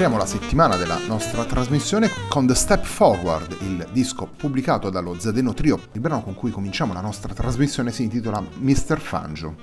apriamo 0.00 0.18
la 0.18 0.26
settimana 0.26 0.76
della 0.76 0.96
nostra 1.06 1.44
trasmissione 1.44 2.08
con 2.30 2.46
The 2.46 2.54
Step 2.54 2.84
Forward, 2.84 3.54
il 3.60 3.86
disco 3.92 4.26
pubblicato 4.34 4.88
dallo 4.88 5.20
Zadeno 5.20 5.52
Trio. 5.52 5.78
Il 5.92 6.00
brano 6.00 6.22
con 6.22 6.32
cui 6.34 6.50
cominciamo 6.50 6.94
la 6.94 7.02
nostra 7.02 7.34
trasmissione 7.34 7.92
si 7.92 8.04
intitola 8.04 8.40
Mr. 8.40 8.98
Fangio. 8.98 9.56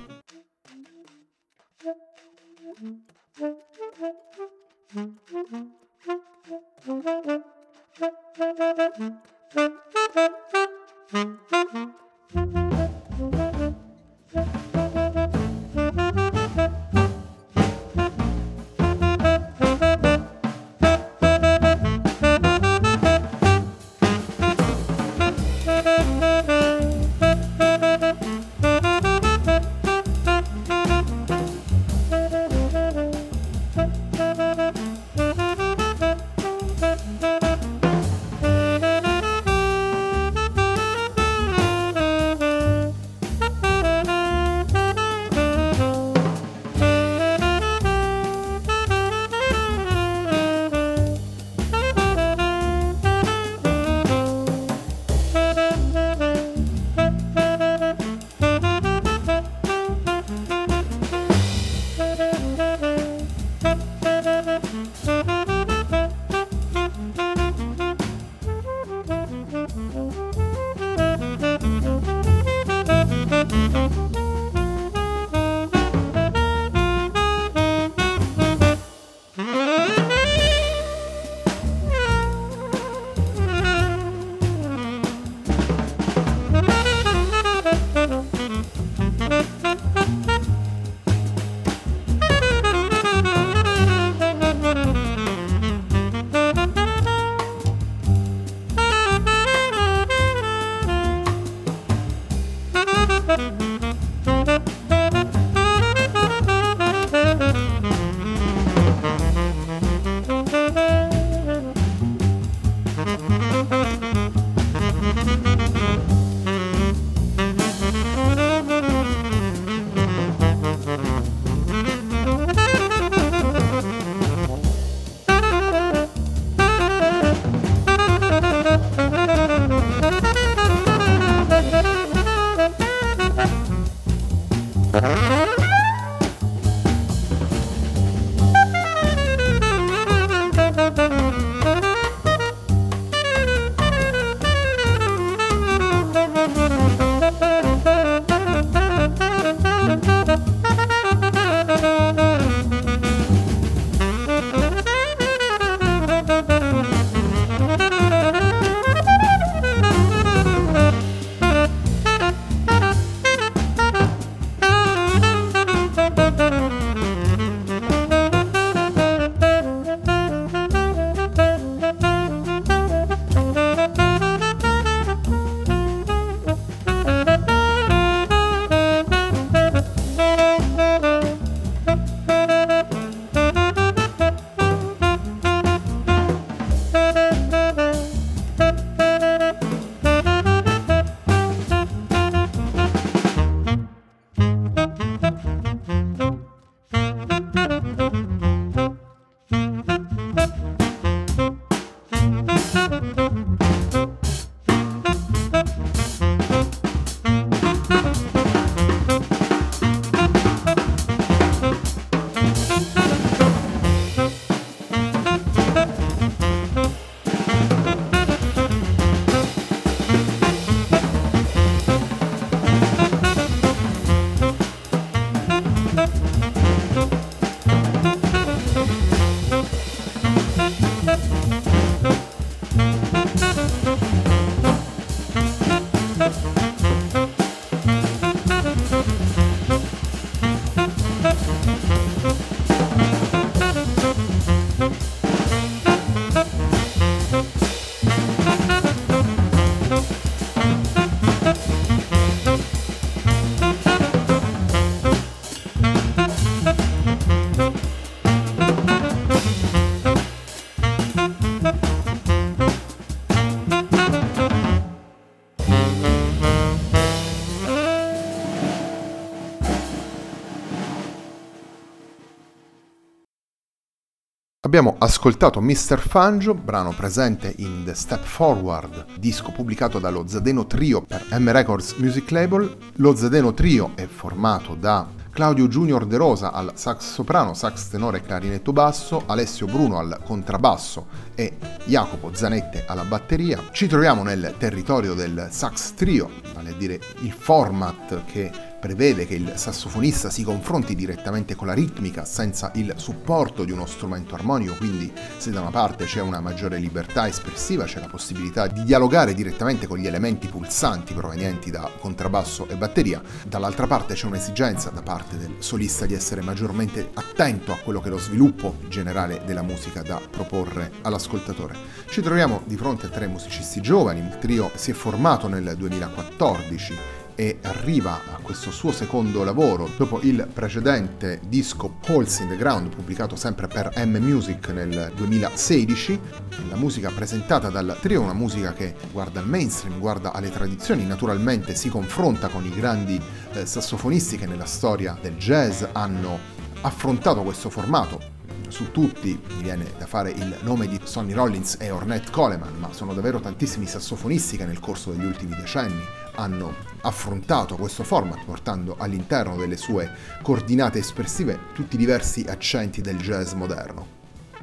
Abbiamo 274.68 274.96
ascoltato 274.98 275.62
Mr. 275.62 275.98
Fangio, 275.98 276.54
brano 276.54 276.92
presente 276.92 277.54
in 277.60 277.84
The 277.86 277.94
Step 277.94 278.22
Forward, 278.22 279.06
disco 279.18 279.54
pubblicato 279.54 279.98
dallo 279.98 280.28
Zadeno 280.28 280.68
Trio 280.68 281.04
per 281.04 281.26
M 281.40 281.50
Records 281.50 281.94
Music 281.94 282.30
Label. 282.32 282.76
Lo 282.96 283.16
Zadeno 283.16 283.54
Trio 283.54 283.94
è 283.96 284.06
formato 284.08 284.76
da 284.76 285.08
Claudio 285.32 285.70
Junior 285.70 286.06
De 286.06 286.18
Rosa 286.18 286.52
al 286.52 286.74
sax 286.74 287.14
soprano, 287.14 287.54
sax 287.54 287.88
tenore 287.88 288.18
e 288.18 288.22
clarinetto 288.24 288.74
basso, 288.74 289.24
Alessio 289.26 289.68
Bruno 289.68 290.00
al 290.00 290.20
contrabbasso 290.22 291.06
e 291.34 291.58
Jacopo 291.86 292.32
Zanette 292.34 292.84
alla 292.88 293.06
batteria. 293.06 293.70
Ci 293.72 293.88
troviamo 293.88 294.24
nel 294.24 294.56
territorio 294.58 295.14
del 295.14 295.48
sax 295.50 295.94
trio, 295.94 296.30
vale 296.54 296.72
a 296.72 296.74
dire 296.74 297.00
il 297.20 297.32
format 297.32 298.26
che 298.26 298.52
prevede 298.80 299.26
che 299.26 299.36
il 299.36 299.54
sassofonista 299.56 300.30
si 300.30 300.44
confronti 300.44 300.96
direttamente 300.96 301.56
con 301.56 301.68
la 301.68 301.74
ritmica 301.74 302.26
senza 302.26 302.72
il 302.76 302.94
supporto 302.98 303.64
di 303.64 303.72
uno 303.72 303.86
strumento 303.86 304.36
armonico, 304.36 304.76
quindi 304.76 305.12
se 305.38 305.52
da 305.52 305.62
una 305.62 305.72
parte 305.72 306.06
c'è 306.06 306.22
una 306.22 306.40
maggiore 306.40 306.78
libertà 306.78 307.28
espressiva, 307.28 307.86
c'è 307.86 308.00
la 308.00 308.08
possibilità 308.08 308.68
di 308.68 308.84
dialogare 308.84 309.34
direttamente 309.34 309.88
con 309.88 309.98
gli 309.98 310.08
elementi 310.08 310.48
pulsanti 310.48 311.14
provenienti 311.14 311.72
da 311.72 311.90
contrabbasso 312.00 312.68
e 312.68 312.76
batteria, 312.76 313.22
dall'altra 313.46 313.88
parte 313.88 314.14
c'è 314.14 314.26
un'esigenza 314.26 314.90
da 314.90 315.02
parte 315.02 315.38
del 315.38 315.56
solista 315.60 316.06
di 316.06 316.14
essere 316.14 316.42
maggiormente 316.42 317.10
attento 317.14 317.72
a 317.72 317.78
quello 317.78 318.00
che 318.00 318.08
è 318.08 318.12
lo 318.12 318.20
sviluppo 318.20 318.78
generale 318.88 319.42
della 319.46 319.64
musica 319.64 320.02
da 320.02 320.22
proporre 320.30 320.92
all'ascoltatore. 321.02 321.76
Ci 322.10 322.22
troviamo 322.22 322.62
di 322.66 322.78
fronte 322.78 323.08
a 323.08 323.10
tre 323.10 323.28
musicisti 323.28 323.82
giovani, 323.82 324.20
il 324.20 324.38
trio 324.40 324.72
si 324.76 324.92
è 324.92 324.94
formato 324.94 325.48
nel 325.48 325.76
2014 325.78 327.17
e 327.40 327.60
arriva 327.62 328.20
a 328.34 328.40
questo 328.42 328.72
suo 328.72 328.92
secondo 328.92 329.44
lavoro 329.44 329.88
dopo 329.96 330.20
il 330.24 330.48
precedente 330.52 331.40
disco 331.48 332.00
Holes 332.08 332.40
in 332.40 332.48
the 332.48 332.58
Ground 332.58 332.90
pubblicato 332.96 333.36
sempre 333.36 333.68
per 333.68 333.92
M 333.96 334.18
Music 334.18 334.70
nel 334.70 335.12
2016. 335.16 336.20
La 336.68 336.76
musica 336.76 337.12
presentata 337.12 337.70
dal 337.70 337.96
trio 338.02 338.22
è 338.22 338.24
una 338.24 338.34
musica 338.34 338.74
che 338.74 338.96
guarda 339.12 339.40
al 339.40 339.48
mainstream, 339.48 340.00
guarda 340.00 340.34
alle 340.34 340.50
tradizioni, 340.50 341.06
naturalmente 341.06 341.76
si 341.76 341.90
confronta 341.90 342.48
con 342.48 342.66
i 342.66 342.74
grandi 342.74 343.22
eh, 343.54 343.68
sassofonisti 343.68 344.38
che 344.38 344.48
nella 344.48 344.66
storia 344.66 345.16
del 345.22 345.36
jazz 345.36 345.84
hanno 345.92 346.40
affrontato 346.82 347.44
questo 347.44 347.70
formato 347.70 348.36
su 348.70 348.92
tutti 348.92 349.40
mi 349.56 349.62
viene 349.62 349.86
da 349.98 350.06
fare 350.06 350.32
il 350.32 350.58
nome 350.62 350.88
di 350.88 351.00
Sonny 351.04 351.34
Rollins 351.34 351.78
e 351.80 351.90
Ornette 351.90 352.32
Coleman, 352.32 352.76
ma 352.80 352.92
sono 352.92 353.14
davvero 353.14 353.40
tantissimi 353.40 353.86
sassofonisti 353.86 354.58
che 354.58 354.66
nel 354.66 354.80
corso 354.80 355.12
degli 355.12 355.24
ultimi 355.24 355.56
decenni 355.56 356.04
hanno 356.38 356.74
affrontato 357.02 357.76
questo 357.76 358.04
format 358.04 358.44
portando 358.46 358.96
all'interno 358.98 359.56
delle 359.56 359.78
sue 359.78 360.10
coordinate 360.42 361.00
espressive 361.00 361.60
tutti 361.74 361.96
i 361.96 362.00
diversi 362.00 362.46
accenti 362.48 363.02
del 363.02 363.18
jazz 363.18 363.54
moderno. 363.54 364.16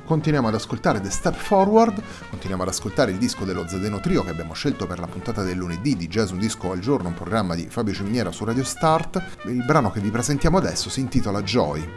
Continuiamo 0.04 0.48
ad 0.48 0.54
ascoltare 0.54 1.00
The 1.00 1.10
Step 1.10 1.34
Forward, 1.34 2.02
continuiamo 2.28 2.62
ad 2.62 2.68
ascoltare 2.68 3.10
il 3.10 3.16
disco 3.16 3.46
dello 3.46 3.66
Zadeno 3.66 4.00
Trio 4.00 4.22
che 4.22 4.30
abbiamo 4.30 4.52
scelto 4.52 4.86
per 4.86 4.98
la 4.98 5.06
puntata 5.06 5.42
del 5.42 5.56
lunedì 5.56 5.96
di 5.96 6.08
Jazz 6.08 6.30
Un 6.30 6.38
Disco 6.38 6.70
al 6.70 6.80
Giorno, 6.80 7.08
un 7.08 7.14
programma 7.14 7.54
di 7.54 7.68
Fabio 7.70 7.94
Ciminiera 7.94 8.30
su 8.30 8.44
Radio 8.44 8.64
Start. 8.64 9.22
Il 9.46 9.64
brano 9.64 9.90
che 9.90 10.00
vi 10.00 10.10
presentiamo 10.10 10.58
adesso 10.58 10.90
si 10.90 11.00
intitola 11.00 11.42
Joy. 11.42 11.88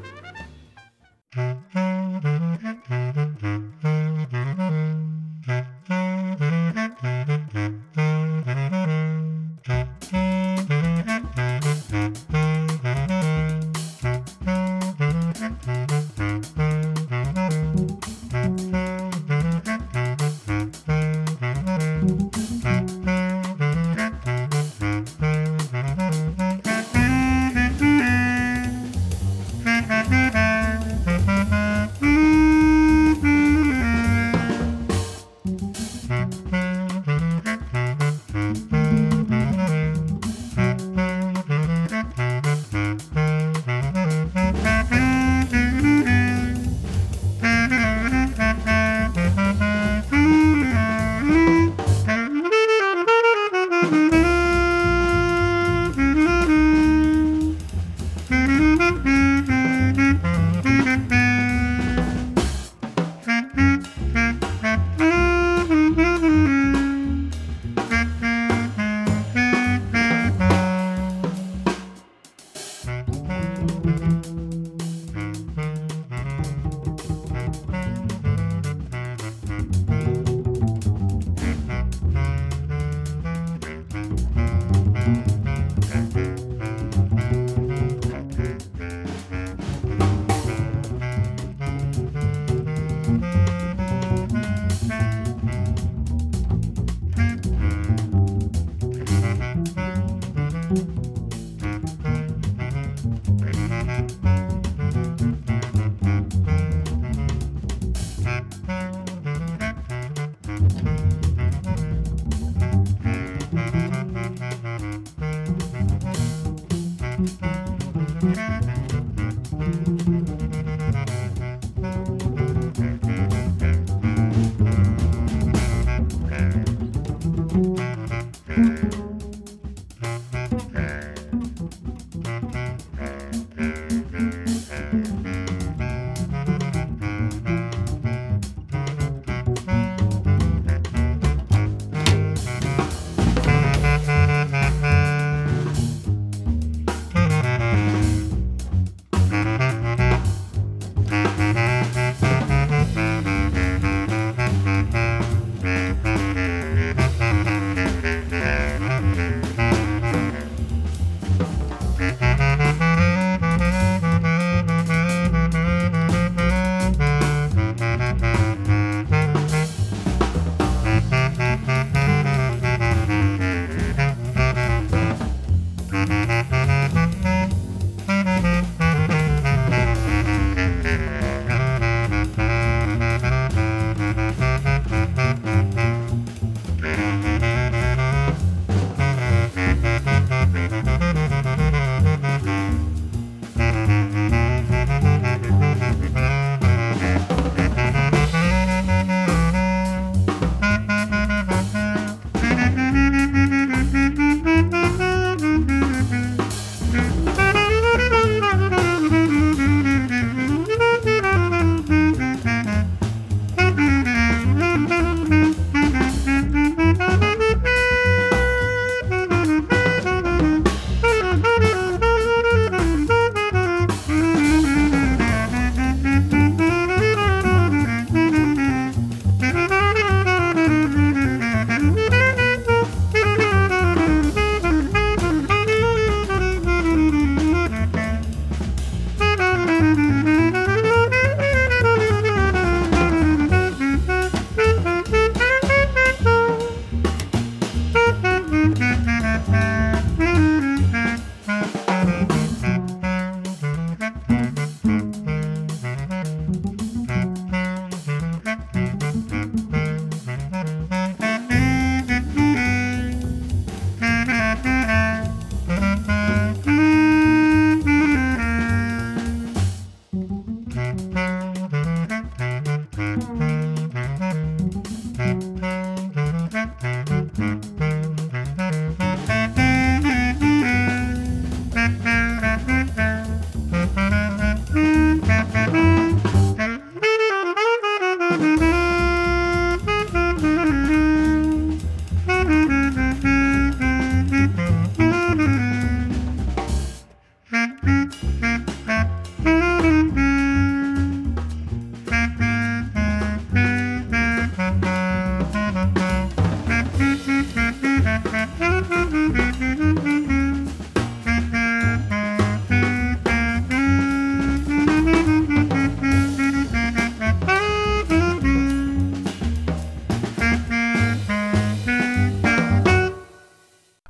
Mm-hmm. 53.83 54.07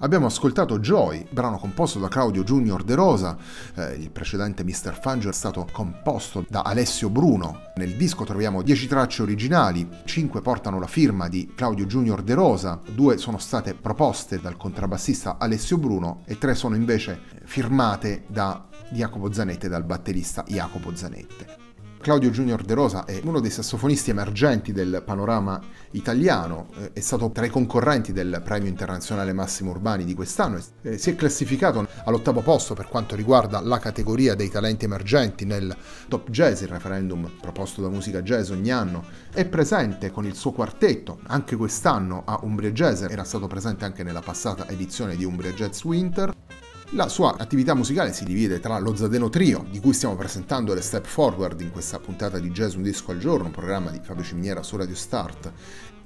Abbiamo 0.08 0.28
ascoltato 0.28 0.80
Joy, 0.80 1.28
brano 1.32 1.58
composto 1.58 2.00
da 2.00 2.08
Claudio 2.08 2.46
Junior 2.46 2.82
De 2.82 2.96
Rosa, 2.96 3.36
eh, 3.76 3.96
il 3.96 4.10
precedente 4.10 4.64
Mr. 4.64 4.98
Fungio 5.02 5.28
è 5.28 5.34
stato 5.34 5.68
composto 5.70 6.46
da 6.48 6.62
Alessio 6.62 7.10
Bruno. 7.10 7.64
Nel 7.76 7.98
disco 7.98 8.24
troviamo 8.24 8.62
10 8.62 8.88
tracce 8.88 9.22
originali, 9.22 9.86
5 10.06 10.40
portano 10.40 10.80
la 10.80 10.88
firma 10.88 11.28
di 11.28 11.52
Claudio 11.54 11.86
Junior 11.86 12.22
De 12.22 12.36
Rosa, 12.36 12.80
2 12.90 13.18
sono 13.18 13.38
state 13.38 13.74
proposte 13.74 14.40
dal 14.40 14.56
contrabbassista 14.56 15.36
Alessio 15.38 15.78
Bruno 15.78 16.22
e 16.26 16.38
3 16.38 16.56
sono 16.56 16.76
invece 16.76 17.20
firmate 17.44 18.24
da 18.28 18.66
Jacopo 18.92 19.34
Zanette 19.34 19.66
e 19.66 19.70
dal 19.70 19.84
batterista 19.84 20.46
Jacopo 20.48 20.96
Zanette. 20.96 21.67
Claudio 22.08 22.30
Junior 22.30 22.62
De 22.62 22.74
Rosa 22.74 23.04
è 23.04 23.20
uno 23.26 23.42
dei 23.42 23.52
sassofonisti 23.52 24.12
emergenti 24.12 24.72
del 24.72 25.04
panorama 25.06 25.62
italiano, 25.92 26.70
eh, 26.78 26.94
è 26.94 27.02
stato 27.02 27.30
tra 27.32 27.46
i 27.46 27.50
concorrenti 27.50 28.14
del 28.14 28.42
premio 28.46 28.70
internazionale 28.70 29.34
Massimo 29.34 29.72
Urbani 29.72 30.06
di 30.06 30.14
quest'anno, 30.14 30.58
e 30.84 30.98
si 30.98 31.10
è 31.10 31.16
classificato 31.18 31.86
all'ottavo 32.06 32.40
posto 32.40 32.76
per 32.76 32.88
quanto 32.88 33.14
riguarda 33.14 33.60
la 33.60 33.78
categoria 33.80 34.36
dei 34.36 34.50
talenti 34.50 34.86
emergenti 34.86 35.44
nel 35.44 35.76
Top 36.08 36.30
Jazz, 36.30 36.62
il 36.62 36.70
referendum 36.70 37.30
proposto 37.42 37.82
da 37.82 37.90
Musica 37.90 38.22
Jazz 38.22 38.52
ogni 38.52 38.72
anno, 38.72 39.04
è 39.34 39.44
presente 39.44 40.10
con 40.10 40.26
il 40.26 40.36
suo 40.36 40.54
quartetto, 40.54 41.20
anche 41.28 41.58
quest'anno 41.58 42.24
a 42.26 42.40
Umbria 42.44 42.72
Jazz, 42.72 43.02
era 43.02 43.26
stato 43.26 43.48
presente 43.48 43.84
anche 43.84 44.04
nella 44.04 44.22
passata 44.22 44.66
edizione 44.70 45.18
di 45.18 45.26
Umbria 45.26 45.52
Jazz 45.52 45.84
Winter. 45.84 46.34
La 46.92 47.10
sua 47.10 47.36
attività 47.38 47.74
musicale 47.74 48.14
si 48.14 48.24
divide 48.24 48.62
tra 48.62 48.80
lo 48.80 48.96
Zadeno 48.96 49.28
Trio, 49.28 49.66
di 49.70 49.82
cui 49.82 49.92
stiamo 49.92 50.16
presentando 50.16 50.74
le 50.74 50.80
Step 50.80 51.06
Forward 51.06 51.60
in 51.60 51.70
questa 51.70 52.00
puntata 52.00 52.40
di 52.40 52.50
Jazz 52.50 52.76
Un 52.76 52.82
Disco 52.82 53.12
al 53.12 53.18
Giorno, 53.18 53.48
un 53.48 53.52
programma 53.52 53.90
di 53.90 54.00
Fabio 54.02 54.24
Ciminiera 54.24 54.64
su 54.64 54.78
Radio 54.78 54.96
Start, 54.96 55.52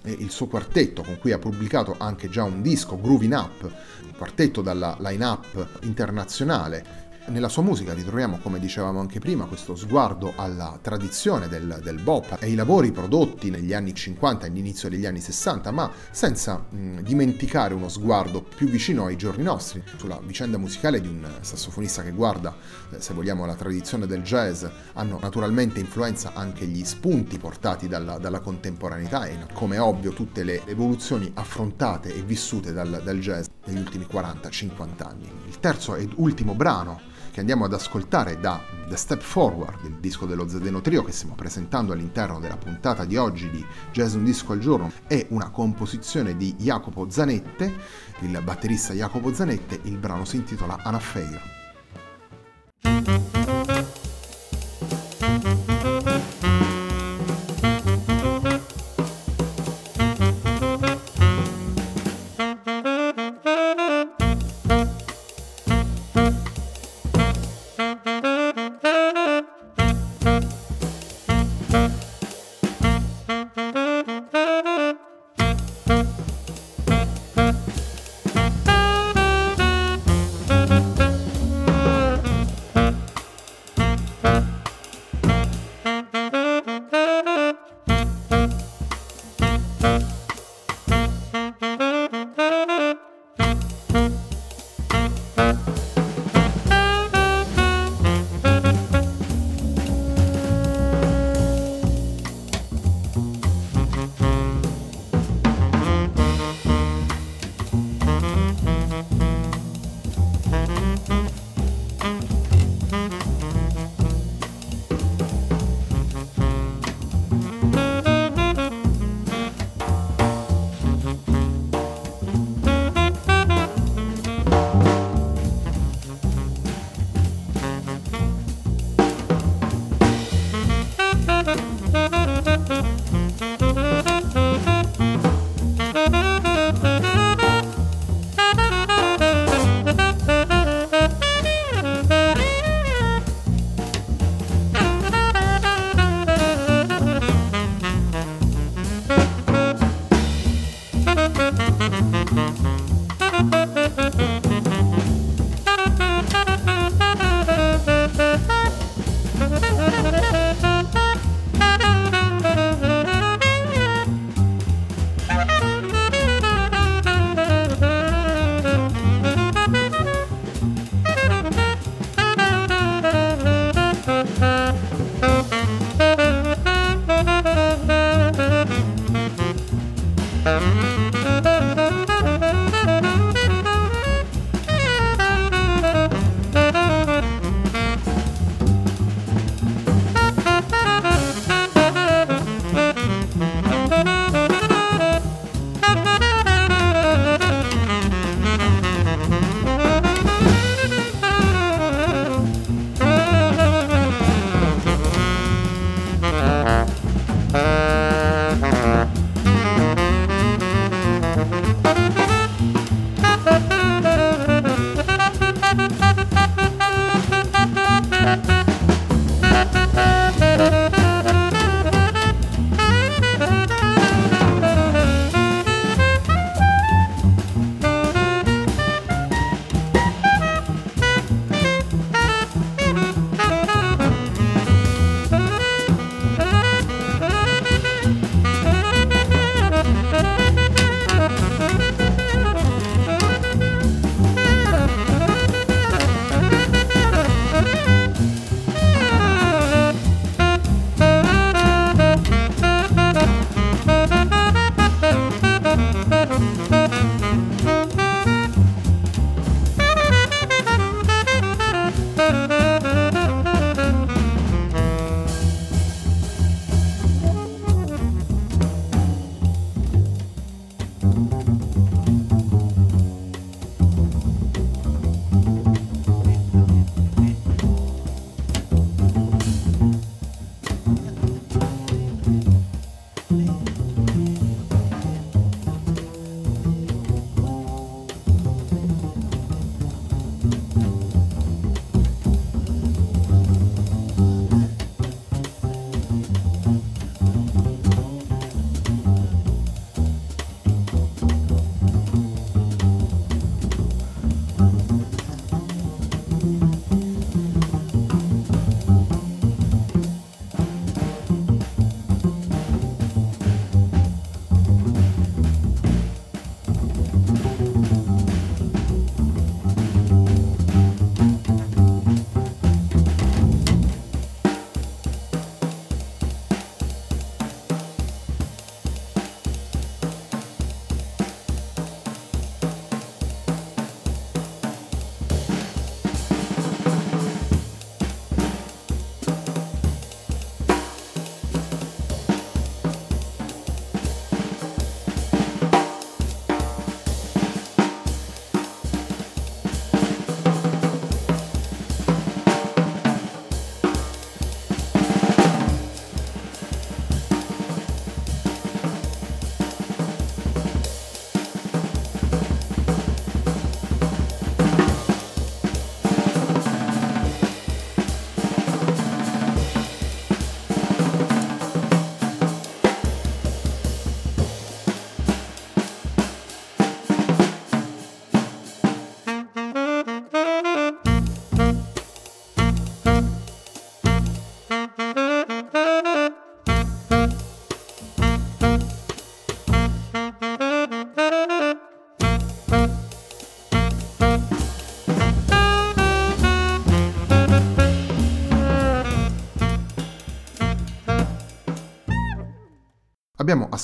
e 0.01 0.11
il 0.11 0.31
suo 0.31 0.47
quartetto 0.47 1.03
con 1.03 1.19
cui 1.19 1.33
ha 1.33 1.37
pubblicato 1.37 1.95
anche 1.99 2.29
già 2.29 2.43
un 2.43 2.63
disco, 2.63 2.99
Grooving 2.99 3.33
Up, 3.33 3.61
un 3.61 4.13
quartetto 4.17 4.63
dalla 4.63 4.97
line-up 4.99 5.81
internazionale 5.83 7.09
nella 7.31 7.49
sua 7.49 7.63
musica 7.63 7.93
ritroviamo, 7.93 8.39
come 8.39 8.59
dicevamo 8.59 8.99
anche 8.99 9.19
prima, 9.19 9.45
questo 9.45 9.75
sguardo 9.75 10.33
alla 10.35 10.77
tradizione 10.81 11.47
del, 11.47 11.79
del 11.81 12.01
bop 12.01 12.37
e 12.39 12.45
ai 12.45 12.55
lavori 12.55 12.91
prodotti 12.91 13.49
negli 13.49 13.73
anni 13.73 13.95
50 13.95 14.45
e 14.45 14.49
all'inizio 14.49 14.89
degli 14.89 15.05
anni 15.05 15.21
60, 15.21 15.71
ma 15.71 15.89
senza 16.11 16.57
mh, 16.57 16.99
dimenticare 16.99 17.73
uno 17.73 17.87
sguardo 17.87 18.43
più 18.43 18.67
vicino 18.67 19.05
ai 19.05 19.15
giorni 19.15 19.43
nostri, 19.43 19.81
sulla 19.97 20.19
vicenda 20.23 20.57
musicale 20.57 20.99
di 20.99 21.07
un 21.07 21.25
sassofonista 21.39 22.03
che 22.03 22.11
guarda, 22.11 22.53
eh, 22.91 22.99
se 22.99 23.13
vogliamo, 23.13 23.45
la 23.45 23.55
tradizione 23.55 24.05
del 24.05 24.21
jazz, 24.21 24.65
hanno 24.93 25.17
naturalmente 25.21 25.79
influenza 25.79 26.33
anche 26.33 26.65
gli 26.65 26.83
spunti 26.83 27.39
portati 27.39 27.87
dalla, 27.87 28.17
dalla 28.17 28.41
contemporaneità 28.41 29.25
e 29.25 29.37
come 29.53 29.77
ovvio 29.77 30.11
tutte 30.11 30.43
le 30.43 30.61
evoluzioni 30.65 31.31
affrontate 31.33 32.13
e 32.13 32.21
vissute 32.21 32.73
dal, 32.73 33.01
dal 33.03 33.19
jazz 33.19 33.47
negli 33.65 33.79
ultimi 33.79 34.05
40-50 34.11 35.07
anni. 35.07 35.29
Il 35.47 35.59
terzo 35.59 35.95
ed 35.95 36.11
ultimo 36.15 36.53
brano 36.53 37.11
che 37.31 37.39
andiamo 37.39 37.65
ad 37.65 37.73
ascoltare 37.73 38.39
da 38.39 38.61
The 38.87 38.97
Step 38.97 39.21
Forward, 39.21 39.85
il 39.85 39.95
disco 39.99 40.25
dello 40.25 40.47
Zadeno 40.47 40.81
Trio 40.81 41.03
che 41.03 41.11
stiamo 41.11 41.33
presentando 41.33 41.93
all'interno 41.93 42.39
della 42.39 42.57
puntata 42.57 43.05
di 43.05 43.15
oggi 43.15 43.49
di 43.49 43.65
Jazz 43.91 44.13
Un 44.15 44.23
Disco 44.25 44.51
al 44.51 44.59
Giorno, 44.59 44.91
è 45.07 45.25
una 45.29 45.49
composizione 45.49 46.35
di 46.35 46.53
Jacopo 46.57 47.09
Zanette, 47.09 47.73
il 48.19 48.39
batterista 48.43 48.93
Jacopo 48.93 49.33
Zanette, 49.33 49.79
il 49.83 49.97
brano 49.97 50.25
si 50.25 50.35
intitola 50.35 50.77
An 50.83 50.95
Affair. 50.95 51.41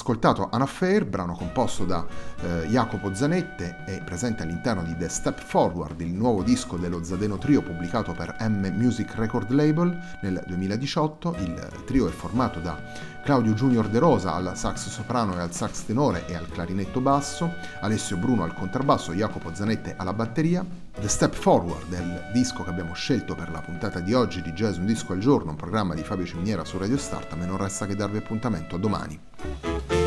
Ascoltato 0.08 0.48
An 0.50 0.62
Affair, 0.62 1.06
brano 1.06 1.34
composto 1.34 1.84
da 1.84 2.06
eh, 2.40 2.66
Jacopo 2.68 3.14
Zanette 3.14 3.84
e 3.86 4.02
presente 4.06 4.44
all'interno 4.44 4.82
di 4.84 4.96
The 4.96 5.10
Step 5.10 5.42
Forward, 5.42 6.00
il 6.00 6.14
nuovo 6.14 6.44
disco 6.44 6.78
dello 6.78 7.04
Zadeno 7.04 7.38
Trio 7.38 7.62
pubblicato 7.62 8.14
per 8.14 8.38
M 8.40 8.72
Music 8.74 9.14
Record 9.16 9.50
Label 9.50 10.00
nel 10.22 10.42
2018. 10.48 11.36
Il 11.40 11.84
trio 11.86 12.08
è 12.08 12.12
formato 12.12 12.62
da 12.62 12.82
Claudio 13.22 13.52
Junior 13.52 13.90
De 13.90 14.00
Rosa 14.00 14.34
al 14.34 14.56
sax 14.56 14.88
soprano 14.88 15.36
e 15.36 15.42
al 15.42 15.52
sax 15.52 15.84
tenore 15.84 16.26
e 16.28 16.36
al 16.36 16.48
clarinetto 16.48 17.02
basso, 17.02 17.56
Alessio 17.82 18.16
Bruno 18.16 18.44
al 18.44 18.54
contrabbasso, 18.54 19.12
Jacopo 19.12 19.54
Zanette 19.54 19.96
alla 19.98 20.14
batteria. 20.14 20.66
The 21.00 21.08
Step 21.08 21.36
Forward 21.36 21.94
è 21.94 22.00
il 22.00 22.30
disco 22.34 22.64
che 22.64 22.72
abbiamo 22.72 22.94
scelto 22.94 23.36
per 23.36 23.52
la 23.52 23.62
puntata 23.62 24.00
di 24.00 24.16
oggi 24.16 24.42
di 24.42 24.52
Jazz 24.52 24.78
Un 24.78 24.88
Disco 24.88 25.14
al 25.14 25.20
Giorno, 25.20 25.52
un 25.52 25.56
programma 25.56 25.94
di 25.94 26.02
Fabio 26.04 26.26
Ciminiera 26.26 26.66
su 26.66 26.80
Radio 26.80 26.98
Start, 26.98 27.34
a 27.34 27.36
me 27.36 27.46
non 27.46 27.58
resta 27.58 27.86
che 27.86 27.96
darvi 27.96 28.18
appuntamento 28.18 28.76
a 28.76 28.80
domani. 28.80 30.07